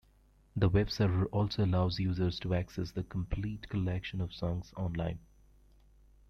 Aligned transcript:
The 0.55 0.67
web 0.67 0.89
server 0.89 1.27
also 1.27 1.63
allows 1.63 1.99
users 1.99 2.39
to 2.39 2.55
access 2.55 2.89
the 2.91 3.03
complete 3.03 3.69
collection 3.69 4.19
of 4.19 4.33
songs 4.33 4.73
online. 4.75 5.19